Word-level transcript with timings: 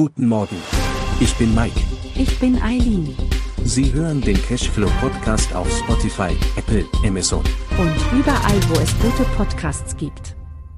Guten 0.00 0.28
Morgen. 0.28 0.56
Ich 1.20 1.36
bin 1.36 1.54
Mike. 1.54 1.78
Ich 2.14 2.38
bin 2.38 2.56
Eileen. 2.62 3.14
Sie 3.64 3.92
hören 3.92 4.22
den 4.22 4.40
Cashflow 4.40 4.88
Podcast 4.98 5.54
auf 5.54 5.70
Spotify, 5.70 6.34
Apple, 6.56 6.86
Amazon. 7.04 7.44
Und 7.76 8.18
überall, 8.18 8.58
wo 8.70 8.80
es 8.80 8.98
gute 8.98 9.28
Podcasts 9.36 9.94
gibt. 9.98 10.36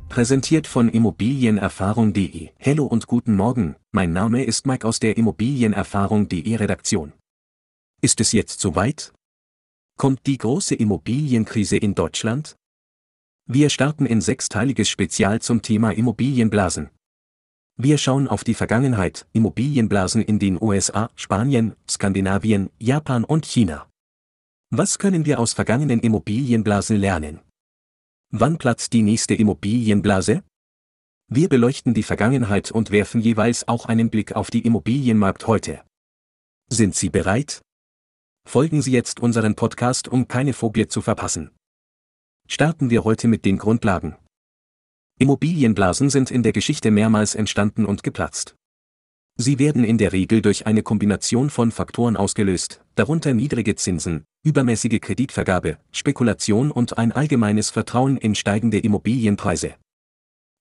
Präsentiert 0.08 0.66
von 0.66 0.88
Immobilienerfahrung.de. 0.88 2.50
Hallo 2.58 2.84
und 2.84 3.06
guten 3.06 3.36
Morgen. 3.36 3.76
Mein 3.92 4.12
Name 4.12 4.42
ist 4.42 4.66
Mike 4.66 4.84
aus 4.84 4.98
der 4.98 5.16
Immobilienerfahrung.de 5.16 6.56
Redaktion. 6.56 7.12
Ist 8.00 8.20
es 8.20 8.32
jetzt 8.32 8.58
soweit? 8.58 9.12
Kommt 9.96 10.26
die 10.26 10.38
große 10.38 10.74
Immobilienkrise 10.74 11.76
in 11.76 11.94
Deutschland? 11.94 12.56
Wir 13.46 13.70
starten 13.70 14.04
in 14.04 14.20
sechsteiliges 14.20 14.88
Spezial 14.88 15.40
zum 15.40 15.62
Thema 15.62 15.92
Immobilienblasen. 15.92 16.90
Wir 17.78 17.96
schauen 17.98 18.28
auf 18.28 18.44
die 18.44 18.54
Vergangenheit, 18.54 19.26
Immobilienblasen 19.32 20.22
in 20.22 20.38
den 20.38 20.60
USA, 20.60 21.10
Spanien, 21.16 21.74
Skandinavien, 21.88 22.70
Japan 22.78 23.24
und 23.24 23.46
China. 23.46 23.88
Was 24.70 24.98
können 24.98 25.24
wir 25.24 25.38
aus 25.40 25.52
vergangenen 25.52 26.00
Immobilienblasen 26.00 26.96
lernen? 26.96 27.40
Wann 28.30 28.58
platzt 28.58 28.92
die 28.92 29.02
nächste 29.02 29.34
Immobilienblase? 29.34 30.42
Wir 31.28 31.48
beleuchten 31.48 31.94
die 31.94 32.02
Vergangenheit 32.02 32.70
und 32.70 32.90
werfen 32.90 33.20
jeweils 33.20 33.66
auch 33.68 33.86
einen 33.86 34.10
Blick 34.10 34.32
auf 34.32 34.50
die 34.50 34.64
Immobilienmarkt 34.66 35.46
heute. 35.46 35.82
Sind 36.68 36.94
Sie 36.94 37.10
bereit? 37.10 37.62
Folgen 38.46 38.82
Sie 38.82 38.92
jetzt 38.92 39.20
unseren 39.20 39.54
Podcast, 39.54 40.08
um 40.08 40.28
keine 40.28 40.52
Phobie 40.52 40.88
zu 40.88 41.00
verpassen. 41.00 41.50
Starten 42.48 42.90
wir 42.90 43.04
heute 43.04 43.28
mit 43.28 43.44
den 43.44 43.56
Grundlagen. 43.56 44.16
Immobilienblasen 45.22 46.10
sind 46.10 46.32
in 46.32 46.42
der 46.42 46.50
Geschichte 46.50 46.90
mehrmals 46.90 47.36
entstanden 47.36 47.86
und 47.86 48.02
geplatzt. 48.02 48.56
Sie 49.38 49.60
werden 49.60 49.84
in 49.84 49.96
der 49.96 50.12
Regel 50.12 50.42
durch 50.42 50.66
eine 50.66 50.82
Kombination 50.82 51.48
von 51.48 51.70
Faktoren 51.70 52.16
ausgelöst, 52.16 52.80
darunter 52.96 53.32
niedrige 53.32 53.76
Zinsen, 53.76 54.24
übermäßige 54.44 55.00
Kreditvergabe, 55.00 55.78
Spekulation 55.92 56.72
und 56.72 56.98
ein 56.98 57.12
allgemeines 57.12 57.70
Vertrauen 57.70 58.16
in 58.16 58.34
steigende 58.34 58.80
Immobilienpreise. 58.80 59.76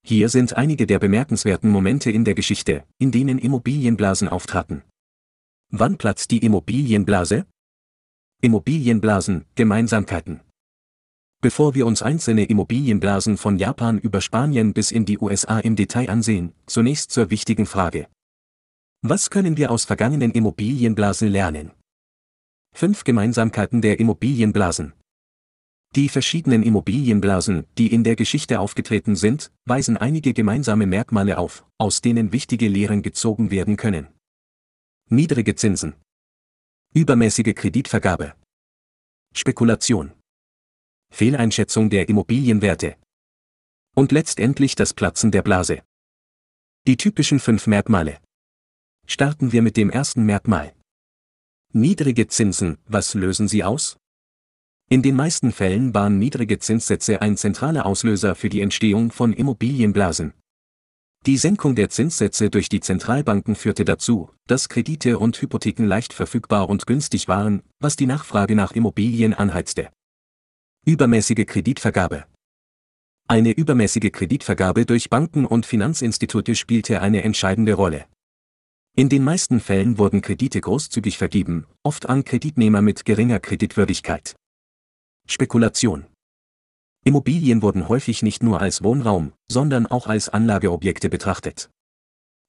Hier 0.05 0.29
sind 0.29 0.55
einige 0.55 0.85
der 0.85 0.99
bemerkenswerten 0.99 1.71
Momente 1.71 2.11
in 2.11 2.23
der 2.23 2.35
Geschichte, 2.35 2.83
in 2.99 3.11
denen 3.11 3.39
Immobilienblasen 3.39 4.27
auftraten. 4.27 4.83
Wann 5.71 5.97
platzt 5.97 6.29
die 6.29 6.45
Immobilienblase? 6.45 7.47
Immobilienblasen, 8.43 9.45
Gemeinsamkeiten. 9.55 10.41
Bevor 11.41 11.73
wir 11.73 11.87
uns 11.87 12.03
einzelne 12.03 12.45
Immobilienblasen 12.45 13.35
von 13.35 13.57
Japan 13.57 13.97
über 13.97 14.21
Spanien 14.21 14.73
bis 14.73 14.91
in 14.91 15.05
die 15.05 15.17
USA 15.17 15.57
im 15.59 15.75
Detail 15.75 16.07
ansehen, 16.11 16.53
zunächst 16.67 17.09
zur 17.09 17.31
wichtigen 17.31 17.65
Frage. 17.65 18.07
Was 19.01 19.31
können 19.31 19.57
wir 19.57 19.71
aus 19.71 19.85
vergangenen 19.85 20.31
Immobilienblasen 20.31 21.27
lernen? 21.29 21.71
Fünf 22.75 23.03
Gemeinsamkeiten 23.03 23.81
der 23.81 23.99
Immobilienblasen. 23.99 24.93
Die 25.95 26.09
verschiedenen 26.09 26.61
Immobilienblasen, 26.61 27.65
die 27.75 27.91
in 27.91 28.03
der 28.03 28.15
Geschichte 28.15 28.59
aufgetreten 28.59 29.15
sind, 29.15 29.51
weisen 29.65 29.97
einige 29.97 30.33
gemeinsame 30.33 30.85
Merkmale 30.85 31.39
auf, 31.39 31.65
aus 31.79 32.01
denen 32.01 32.31
wichtige 32.31 32.67
Lehren 32.67 33.01
gezogen 33.01 33.49
werden 33.49 33.77
können. 33.77 34.07
Niedrige 35.09 35.55
Zinsen. 35.55 35.95
Übermäßige 36.93 37.55
Kreditvergabe. 37.55 38.35
Spekulation. 39.33 40.13
Fehleinschätzung 41.11 41.89
der 41.89 42.09
Immobilienwerte. 42.09 42.95
Und 43.95 44.11
letztendlich 44.11 44.75
das 44.75 44.93
Platzen 44.93 45.29
der 45.29 45.43
Blase. 45.43 45.83
Die 46.87 46.97
typischen 46.97 47.39
fünf 47.39 47.67
Merkmale. 47.67 48.17
Starten 49.05 49.51
wir 49.51 49.61
mit 49.61 49.77
dem 49.77 49.89
ersten 49.89 50.23
Merkmal. 50.23 50.73
Niedrige 51.73 52.27
Zinsen, 52.27 52.77
was 52.87 53.13
lösen 53.13 53.47
sie 53.47 53.63
aus? 53.63 53.97
In 54.89 55.01
den 55.01 55.15
meisten 55.15 55.51
Fällen 55.51 55.93
waren 55.93 56.17
niedrige 56.17 56.59
Zinssätze 56.59 57.21
ein 57.21 57.37
zentraler 57.37 57.85
Auslöser 57.85 58.33
für 58.33 58.49
die 58.49 58.61
Entstehung 58.61 59.11
von 59.11 59.33
Immobilienblasen. 59.33 60.33
Die 61.25 61.37
Senkung 61.37 61.75
der 61.75 61.89
Zinssätze 61.89 62.49
durch 62.49 62.67
die 62.67 62.79
Zentralbanken 62.79 63.55
führte 63.55 63.85
dazu, 63.85 64.31
dass 64.47 64.69
Kredite 64.69 65.19
und 65.19 65.39
Hypotheken 65.39 65.85
leicht 65.85 66.13
verfügbar 66.13 66.67
und 66.67 66.87
günstig 66.87 67.27
waren, 67.27 67.61
was 67.79 67.95
die 67.95 68.07
Nachfrage 68.07 68.55
nach 68.55 68.71
Immobilien 68.71 69.33
anheizte. 69.33 69.91
Übermäßige 70.83 71.45
Kreditvergabe. 71.45 72.25
Eine 73.27 73.51
übermäßige 73.51 74.11
Kreditvergabe 74.11 74.87
durch 74.87 75.11
Banken 75.11 75.45
und 75.45 75.67
Finanzinstitute 75.67 76.55
spielte 76.55 77.03
eine 77.03 77.23
entscheidende 77.23 77.73
Rolle. 77.73 78.07
In 78.97 79.07
den 79.07 79.23
meisten 79.23 79.59
Fällen 79.59 79.99
wurden 79.99 80.23
Kredite 80.23 80.59
großzügig 80.59 81.19
vergeben, 81.19 81.67
oft 81.83 82.09
an 82.09 82.23
Kreditnehmer 82.23 82.81
mit 82.81 83.05
geringer 83.05 83.39
Kreditwürdigkeit. 83.39 84.35
Spekulation. 85.27 86.07
Immobilien 87.05 87.61
wurden 87.61 87.87
häufig 87.87 88.23
nicht 88.23 88.41
nur 88.41 88.59
als 88.59 88.83
Wohnraum, 88.83 89.33
sondern 89.51 89.85
auch 89.85 90.07
als 90.07 90.29
Anlageobjekte 90.29 91.09
betrachtet. 91.09 91.69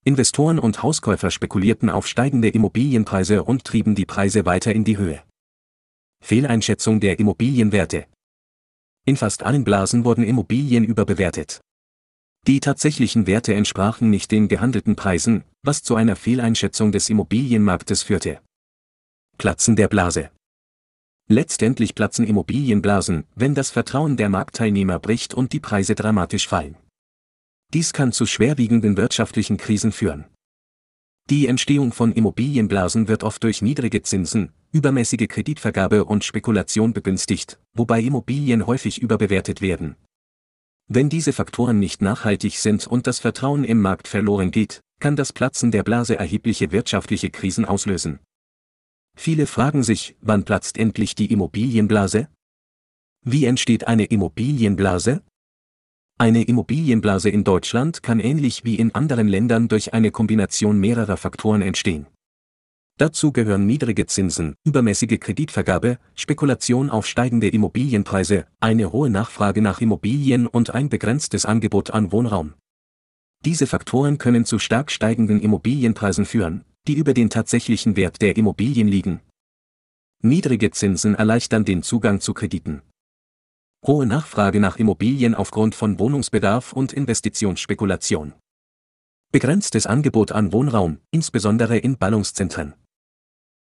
Investoren 0.06 0.59
und 0.59 0.82
Hauskäufer 0.82 1.31
spekulierten 1.31 1.91
auf 1.91 2.06
steigende 2.06 2.48
Immobilienpreise 2.48 3.44
und 3.44 3.65
trieben 3.65 3.94
die 3.94 4.06
Preise 4.06 4.47
weiter 4.47 4.72
in 4.72 4.84
die 4.84 4.97
Höhe. 4.97 5.22
Fehleinschätzung 6.25 6.98
der 6.98 7.19
Immobilienwerte. 7.19 8.06
In 9.04 9.16
fast 9.16 9.42
allen 9.42 9.64
Blasen 9.64 10.04
wurden 10.04 10.22
Immobilien 10.22 10.84
überbewertet. 10.84 11.60
Die 12.46 12.60
tatsächlichen 12.60 13.26
Werte 13.26 13.54
entsprachen 13.54 14.10
nicht 14.10 14.30
den 14.30 14.48
gehandelten 14.48 14.94
Preisen, 14.94 15.44
was 15.62 15.82
zu 15.82 15.96
einer 15.96 16.16
Fehleinschätzung 16.16 16.92
des 16.92 17.08
Immobilienmarktes 17.08 18.02
führte. 18.02 18.41
Platzen 19.38 19.74
der 19.74 19.88
Blase. 19.88 20.30
Letztendlich 21.28 21.94
platzen 21.94 22.26
Immobilienblasen, 22.26 23.24
wenn 23.34 23.54
das 23.54 23.70
Vertrauen 23.70 24.16
der 24.16 24.28
Marktteilnehmer 24.28 24.98
bricht 24.98 25.34
und 25.34 25.52
die 25.52 25.60
Preise 25.60 25.94
dramatisch 25.94 26.46
fallen. 26.46 26.76
Dies 27.72 27.92
kann 27.92 28.12
zu 28.12 28.26
schwerwiegenden 28.26 28.96
wirtschaftlichen 28.96 29.56
Krisen 29.56 29.92
führen. 29.92 30.26
Die 31.31 31.47
Entstehung 31.47 31.93
von 31.93 32.12
Immobilienblasen 32.12 33.09
wird 33.09 33.22
oft 33.22 33.43
durch 33.44 33.62
niedrige 33.62 34.03
Zinsen, 34.03 34.53
übermäßige 34.72 35.28
Kreditvergabe 35.28 36.05
und 36.05 36.25
Spekulation 36.25 36.93
begünstigt, 36.93 37.59
wobei 37.75 38.00
Immobilien 38.00 38.66
häufig 38.66 39.00
überbewertet 39.00 39.60
werden. 39.60 39.97
Wenn 40.88 41.09
diese 41.09 41.33
Faktoren 41.33 41.78
nicht 41.78 42.03
nachhaltig 42.03 42.59
sind 42.59 42.87
und 42.87 43.06
das 43.06 43.21
Vertrauen 43.21 43.65
im 43.65 43.81
Markt 43.81 44.09
verloren 44.09 44.50
geht, 44.50 44.81
kann 45.00 45.16
das 45.16 45.33
Platzen 45.33 45.71
der 45.71 45.84
Blase 45.84 46.19
erhebliche 46.19 46.71
wirtschaftliche 46.72 47.31
Krisen 47.31 47.65
auslösen. 47.65 48.19
Viele 49.16 49.47
fragen 49.47 49.83
sich, 49.83 50.16
wann 50.21 50.44
platzt 50.44 50.78
endlich 50.78 51.15
die 51.15 51.33
Immobilienblase? 51.33 52.28
Wie 53.25 53.44
entsteht 53.44 53.87
eine 53.87 54.04
Immobilienblase? 54.04 55.22
Eine 56.22 56.44
Immobilienblase 56.44 57.31
in 57.31 57.43
Deutschland 57.43 58.05
kann 58.05 58.21
ähnlich 58.21 58.65
wie 58.65 58.77
in 58.77 58.94
anderen 58.94 59.27
Ländern 59.27 59.66
durch 59.66 59.93
eine 59.93 60.12
Kombination 60.12 60.78
mehrerer 60.78 61.16
Faktoren 61.16 61.62
entstehen. 61.62 62.06
Dazu 62.97 63.33
gehören 63.33 63.66
niedrige 63.66 64.06
Zinsen, 64.06 64.55
übermäßige 64.62 65.19
Kreditvergabe, 65.19 65.99
Spekulation 66.15 66.91
auf 66.91 67.09
steigende 67.09 67.49
Immobilienpreise, 67.49 68.47
eine 68.60 68.93
hohe 68.93 69.10
Nachfrage 69.10 69.62
nach 69.62 69.81
Immobilien 69.81 70.47
und 70.47 70.71
ein 70.71 70.88
begrenztes 70.88 71.44
Angebot 71.44 71.91
an 71.91 72.12
Wohnraum. 72.12 72.54
Diese 73.44 73.66
Faktoren 73.66 74.19
können 74.19 74.44
zu 74.44 74.60
stark 74.60 74.93
steigenden 74.93 75.41
Immobilienpreisen 75.41 76.25
führen, 76.25 76.65
die 76.87 76.94
über 76.94 77.15
den 77.15 77.31
tatsächlichen 77.31 77.97
Wert 77.97 78.22
der 78.22 78.37
Immobilien 78.37 78.87
liegen. 78.87 79.19
Niedrige 80.22 80.71
Zinsen 80.71 81.16
erleichtern 81.16 81.65
den 81.65 81.83
Zugang 81.83 82.21
zu 82.21 82.33
Krediten. 82.33 82.83
Hohe 83.84 84.06
Nachfrage 84.06 84.60
nach 84.60 84.76
Immobilien 84.76 85.34
aufgrund 85.34 85.75
von 85.75 85.98
Wohnungsbedarf 85.98 86.72
und 86.72 86.93
Investitionsspekulation. 86.93 88.32
Begrenztes 89.32 89.87
Angebot 89.87 90.31
an 90.31 90.53
Wohnraum, 90.53 91.00
insbesondere 91.10 91.78
in 91.78 91.98
Ballungszentren. 91.98 92.74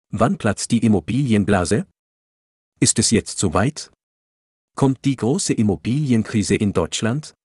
Wann 0.09 0.39
platzt 0.39 0.71
die 0.71 0.79
Immobilienblase? 0.79 1.85
Ist 2.79 2.97
es 2.97 3.11
jetzt 3.11 3.37
soweit? 3.37 3.91
Kommt 4.75 5.05
die 5.05 5.17
große 5.17 5.53
Immobilienkrise 5.53 6.55
in 6.55 6.73
Deutschland? 6.73 7.35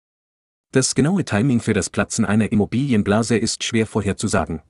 Das 0.73 0.95
genaue 0.95 1.27
Timing 1.27 1.61
für 1.61 1.75
das 1.75 1.91
Platzen 1.91 2.25
einer 2.25 2.53
Immobilienblase 2.53 3.37
ist 3.37 3.65
schwer 3.65 3.87
vorherzusagen. 3.87 4.63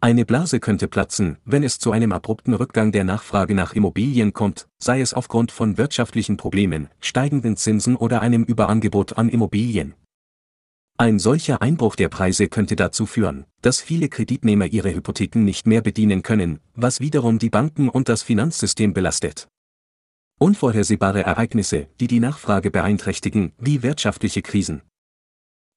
Eine 0.00 0.24
Blase 0.24 0.60
könnte 0.60 0.86
platzen, 0.86 1.38
wenn 1.44 1.64
es 1.64 1.80
zu 1.80 1.90
einem 1.90 2.12
abrupten 2.12 2.54
Rückgang 2.54 2.92
der 2.92 3.02
Nachfrage 3.02 3.54
nach 3.54 3.72
Immobilien 3.72 4.32
kommt, 4.32 4.68
sei 4.78 5.00
es 5.00 5.12
aufgrund 5.12 5.50
von 5.50 5.76
wirtschaftlichen 5.76 6.36
Problemen, 6.36 6.88
steigenden 7.00 7.56
Zinsen 7.56 7.96
oder 7.96 8.22
einem 8.22 8.44
Überangebot 8.44 9.18
an 9.18 9.28
Immobilien. 9.28 9.94
Ein 10.98 11.18
solcher 11.18 11.62
Einbruch 11.62 11.96
der 11.96 12.08
Preise 12.08 12.46
könnte 12.48 12.76
dazu 12.76 13.06
führen, 13.06 13.44
dass 13.60 13.80
viele 13.80 14.08
Kreditnehmer 14.08 14.66
ihre 14.66 14.94
Hypotheken 14.94 15.40
nicht 15.42 15.66
mehr 15.66 15.80
bedienen 15.80 16.22
können, 16.22 16.60
was 16.74 17.00
wiederum 17.00 17.40
die 17.40 17.50
Banken 17.50 17.88
und 17.88 18.08
das 18.08 18.22
Finanzsystem 18.22 18.94
belastet. 18.94 19.48
Unvorhersehbare 20.38 21.24
Ereignisse, 21.24 21.88
die 21.98 22.06
die 22.06 22.20
Nachfrage 22.20 22.70
beeinträchtigen, 22.70 23.50
wie 23.58 23.82
wirtschaftliche 23.82 24.42
Krisen. 24.42 24.82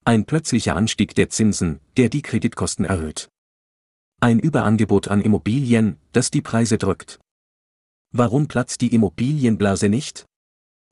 Ein 0.06 0.26
plötzlicher 0.26 0.76
Anstieg 0.76 1.16
der 1.16 1.30
Zinsen, 1.30 1.80
der 1.98 2.10
die 2.10 2.22
Kreditkosten 2.22 2.86
erhöht. 2.86 3.31
Ein 4.24 4.38
Überangebot 4.38 5.08
an 5.08 5.20
Immobilien, 5.20 5.98
das 6.12 6.30
die 6.30 6.44
Preise 6.44 6.78
drückt. 6.78 7.20
Warum 8.14 8.48
platzt 8.48 8.82
die 8.82 8.94
Immobilienblase 8.94 9.90
nicht? 9.90 10.28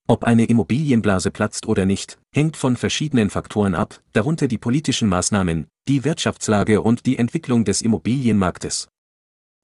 Ob 0.07 0.23
eine 0.23 0.45
Immobilienblase 0.45 1.29
platzt 1.29 1.67
oder 1.67 1.85
nicht, 1.85 2.17
hängt 2.33 2.57
von 2.57 2.75
verschiedenen 2.75 3.29
Faktoren 3.29 3.75
ab, 3.75 4.01
darunter 4.13 4.47
die 4.47 4.57
politischen 4.57 5.07
Maßnahmen, 5.09 5.67
die 5.87 6.03
Wirtschaftslage 6.05 6.81
und 6.81 7.05
die 7.05 7.19
Entwicklung 7.19 7.65
des 7.65 7.83
Immobilienmarktes. 7.83 8.87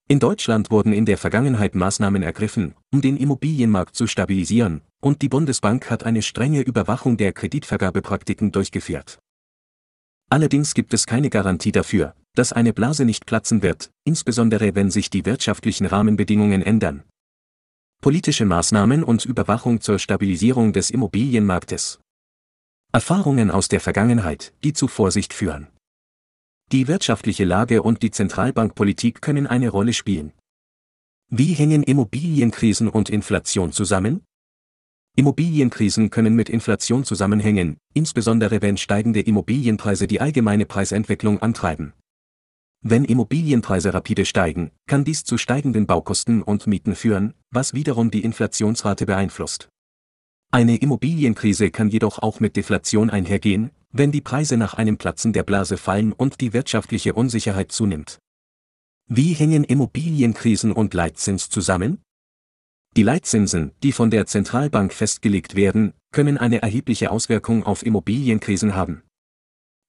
In 0.08 0.20
Deutschland 0.20 0.70
wurden 0.70 0.92
in 0.92 1.04
der 1.04 1.18
Vergangenheit 1.18 1.74
Maßnahmen 1.74 2.22
ergriffen, 2.22 2.76
um 2.92 3.00
den 3.00 3.16
Immobilienmarkt 3.16 3.96
zu 3.96 4.06
stabilisieren, 4.06 4.82
und 5.00 5.22
die 5.22 5.28
Bundesbank 5.28 5.90
hat 5.90 6.04
eine 6.04 6.22
strenge 6.22 6.60
Überwachung 6.60 7.16
der 7.16 7.32
Kreditvergabepraktiken 7.32 8.52
durchgeführt. 8.52 9.18
Allerdings 10.30 10.72
gibt 10.72 10.94
es 10.94 11.06
keine 11.06 11.30
Garantie 11.30 11.72
dafür, 11.72 12.14
dass 12.36 12.52
eine 12.52 12.72
Blase 12.72 13.04
nicht 13.04 13.26
platzen 13.26 13.62
wird, 13.62 13.90
insbesondere 14.04 14.74
wenn 14.76 14.90
sich 14.90 15.10
die 15.10 15.26
wirtschaftlichen 15.26 15.86
Rahmenbedingungen 15.86 16.62
ändern, 16.62 17.02
politische 18.00 18.44
Maßnahmen 18.44 19.02
und 19.02 19.24
Überwachung 19.24 19.80
zur 19.80 19.98
Stabilisierung 19.98 20.72
des 20.72 20.90
Immobilienmarktes. 20.90 21.98
Erfahrungen 22.92 23.50
aus 23.50 23.68
der 23.68 23.80
Vergangenheit, 23.80 24.54
die 24.62 24.72
zu 24.72 24.86
Vorsicht 24.86 25.32
führen. 25.32 25.66
Die 26.72 26.88
wirtschaftliche 26.88 27.44
Lage 27.44 27.82
und 27.82 28.02
die 28.02 28.10
Zentralbankpolitik 28.10 29.20
können 29.20 29.46
eine 29.46 29.70
Rolle 29.70 29.92
spielen. 29.92 30.32
Wie 31.28 31.54
hängen 31.54 31.82
Immobilienkrisen 31.82 32.88
und 32.88 33.10
Inflation 33.10 33.72
zusammen? 33.72 34.24
Immobilienkrisen 35.16 36.10
können 36.10 36.34
mit 36.34 36.48
Inflation 36.48 37.04
zusammenhängen, 37.04 37.78
insbesondere 37.94 38.62
wenn 38.62 38.76
steigende 38.76 39.20
Immobilienpreise 39.20 40.06
die 40.06 40.20
allgemeine 40.20 40.66
Preisentwicklung 40.66 41.40
antreiben. 41.40 41.92
Wenn 42.82 43.04
Immobilienpreise 43.04 43.92
rapide 43.94 44.24
steigen, 44.24 44.70
kann 44.86 45.04
dies 45.04 45.24
zu 45.24 45.38
steigenden 45.38 45.86
Baukosten 45.86 46.42
und 46.42 46.66
Mieten 46.66 46.94
führen, 46.94 47.34
was 47.50 47.74
wiederum 47.74 48.10
die 48.10 48.22
Inflationsrate 48.22 49.06
beeinflusst. 49.06 49.68
Eine 50.52 50.76
Immobilienkrise 50.76 51.70
kann 51.70 51.88
jedoch 51.88 52.20
auch 52.20 52.40
mit 52.40 52.56
Deflation 52.56 53.10
einhergehen, 53.10 53.70
wenn 53.90 54.12
die 54.12 54.20
Preise 54.20 54.56
nach 54.56 54.74
einem 54.74 54.98
Platzen 54.98 55.32
der 55.32 55.42
Blase 55.42 55.76
fallen 55.76 56.12
und 56.12 56.40
die 56.40 56.52
wirtschaftliche 56.52 57.14
Unsicherheit 57.14 57.72
zunimmt. 57.72 58.18
Wie 59.08 59.34
hängen 59.34 59.64
Immobilienkrisen 59.64 60.72
und 60.72 60.94
Leitzins 60.94 61.48
zusammen? 61.48 62.02
Die 62.96 63.02
Leitzinsen, 63.02 63.72
die 63.82 63.92
von 63.92 64.10
der 64.10 64.26
Zentralbank 64.26 64.92
festgelegt 64.92 65.54
werden, 65.54 65.92
können 66.12 66.38
eine 66.38 66.62
erhebliche 66.62 67.10
Auswirkung 67.10 67.64
auf 67.64 67.84
Immobilienkrisen 67.84 68.74
haben. 68.74 69.02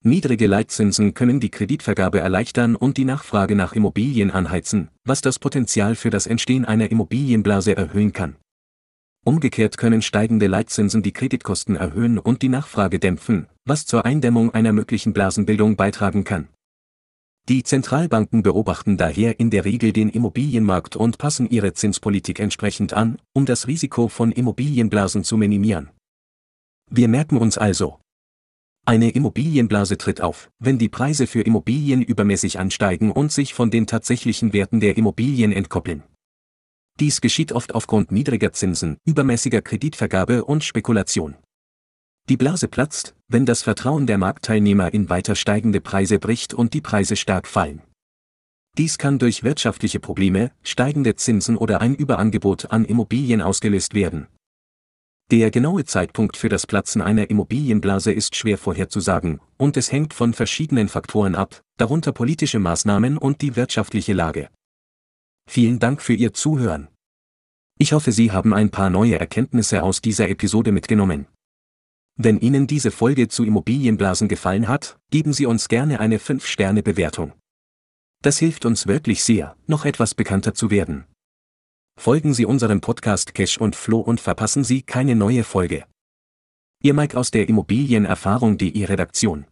Niedrige 0.04 0.46
Leitzinsen 0.46 1.12
können 1.12 1.40
die 1.40 1.50
Kreditvergabe 1.50 2.20
erleichtern 2.20 2.76
und 2.76 2.96
die 2.96 3.04
Nachfrage 3.04 3.56
nach 3.56 3.72
Immobilien 3.72 4.30
anheizen, 4.30 4.90
was 5.04 5.22
das 5.22 5.40
Potenzial 5.40 5.96
für 5.96 6.10
das 6.10 6.26
Entstehen 6.26 6.64
einer 6.64 6.92
Immobilienblase 6.92 7.76
erhöhen 7.76 8.12
kann. 8.12 8.36
Umgekehrt 9.24 9.76
können 9.76 10.00
steigende 10.00 10.46
Leitzinsen 10.46 11.02
die 11.02 11.12
Kreditkosten 11.12 11.74
erhöhen 11.74 12.18
und 12.18 12.42
die 12.42 12.48
Nachfrage 12.48 13.00
dämpfen, 13.00 13.48
was 13.64 13.86
zur 13.86 14.04
Eindämmung 14.04 14.54
einer 14.54 14.72
möglichen 14.72 15.12
Blasenbildung 15.12 15.74
beitragen 15.74 16.22
kann. 16.22 16.48
Die 17.48 17.64
Zentralbanken 17.64 18.42
beobachten 18.42 18.98
daher 18.98 19.40
in 19.40 19.50
der 19.50 19.64
Regel 19.64 19.92
den 19.92 20.10
Immobilienmarkt 20.10 20.94
und 20.94 21.18
passen 21.18 21.50
ihre 21.50 21.72
Zinspolitik 21.72 22.38
entsprechend 22.38 22.92
an, 22.92 23.18
um 23.32 23.46
das 23.46 23.66
Risiko 23.66 24.06
von 24.08 24.30
Immobilienblasen 24.30 25.24
zu 25.24 25.36
minimieren. 25.36 25.90
Wir 26.90 27.08
merken 27.08 27.36
uns 27.36 27.58
also, 27.58 27.98
eine 28.88 29.10
Immobilienblase 29.10 29.98
tritt 29.98 30.22
auf, 30.22 30.50
wenn 30.58 30.78
die 30.78 30.88
Preise 30.88 31.26
für 31.26 31.42
Immobilien 31.42 32.00
übermäßig 32.00 32.58
ansteigen 32.58 33.12
und 33.12 33.30
sich 33.30 33.52
von 33.52 33.70
den 33.70 33.86
tatsächlichen 33.86 34.54
Werten 34.54 34.80
der 34.80 34.96
Immobilien 34.96 35.52
entkoppeln. 35.52 36.04
Dies 36.98 37.20
geschieht 37.20 37.52
oft 37.52 37.74
aufgrund 37.74 38.12
niedriger 38.12 38.50
Zinsen, 38.52 38.96
übermäßiger 39.04 39.60
Kreditvergabe 39.60 40.46
und 40.46 40.64
Spekulation. 40.64 41.36
Die 42.30 42.38
Blase 42.38 42.66
platzt, 42.66 43.14
wenn 43.28 43.44
das 43.44 43.62
Vertrauen 43.62 44.06
der 44.06 44.16
Marktteilnehmer 44.16 44.94
in 44.94 45.10
weiter 45.10 45.34
steigende 45.34 45.82
Preise 45.82 46.18
bricht 46.18 46.54
und 46.54 46.72
die 46.72 46.80
Preise 46.80 47.16
stark 47.16 47.46
fallen. 47.46 47.82
Dies 48.78 48.96
kann 48.96 49.18
durch 49.18 49.44
wirtschaftliche 49.44 50.00
Probleme, 50.00 50.50
steigende 50.62 51.14
Zinsen 51.14 51.58
oder 51.58 51.82
ein 51.82 51.94
Überangebot 51.94 52.70
an 52.70 52.86
Immobilien 52.86 53.42
ausgelöst 53.42 53.92
werden, 53.92 54.28
der 55.30 55.50
genaue 55.50 55.84
Zeitpunkt 55.84 56.36
für 56.36 56.48
das 56.48 56.66
Platzen 56.66 57.02
einer 57.02 57.28
Immobilienblase 57.28 58.12
ist 58.12 58.34
schwer 58.34 58.56
vorherzusagen, 58.56 59.40
und 59.58 59.76
es 59.76 59.92
hängt 59.92 60.14
von 60.14 60.32
verschiedenen 60.32 60.88
Faktoren 60.88 61.34
ab, 61.34 61.62
darunter 61.76 62.12
politische 62.12 62.58
Maßnahmen 62.58 63.18
und 63.18 63.42
die 63.42 63.54
wirtschaftliche 63.54 64.14
Lage. 64.14 64.48
Vielen 65.48 65.78
Dank 65.78 66.00
für 66.00 66.14
Ihr 66.14 66.32
Zuhören. 66.32 66.88
Ich 67.78 67.92
hoffe, 67.92 68.12
Sie 68.12 68.32
haben 68.32 68.54
ein 68.54 68.70
paar 68.70 68.90
neue 68.90 69.18
Erkenntnisse 69.18 69.82
aus 69.82 70.00
dieser 70.00 70.28
Episode 70.28 70.72
mitgenommen. 70.72 71.26
Wenn 72.16 72.40
Ihnen 72.40 72.66
diese 72.66 72.90
Folge 72.90 73.28
zu 73.28 73.44
Immobilienblasen 73.44 74.28
gefallen 74.28 74.66
hat, 74.66 74.98
geben 75.10 75.32
Sie 75.32 75.46
uns 75.46 75.68
gerne 75.68 76.00
eine 76.00 76.18
5-Sterne-Bewertung. 76.18 77.32
Das 78.22 78.38
hilft 78.38 78.64
uns 78.64 78.88
wirklich 78.88 79.22
sehr, 79.22 79.56
noch 79.66 79.84
etwas 79.84 80.14
bekannter 80.14 80.54
zu 80.54 80.70
werden. 80.70 81.04
Folgen 81.98 82.32
Sie 82.32 82.46
unserem 82.46 82.80
Podcast 82.80 83.34
Cash 83.34 83.58
und 83.58 83.74
Flow 83.74 83.98
und 83.98 84.20
verpassen 84.20 84.62
Sie 84.62 84.82
keine 84.82 85.16
neue 85.16 85.42
Folge. 85.42 85.84
Ihr 86.80 86.94
Mike 86.94 87.18
aus 87.18 87.32
der 87.32 87.48
Immobilienerfahrung.de 87.48 88.84
Redaktion. 88.84 89.46